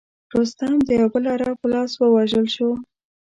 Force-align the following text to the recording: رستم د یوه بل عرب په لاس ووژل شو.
رستم 0.35 0.73
د 0.87 0.89
یوه 0.97 1.09
بل 1.13 1.23
عرب 1.33 1.55
په 1.61 1.67
لاس 1.73 1.91
ووژل 1.95 2.45
شو. 2.55 2.69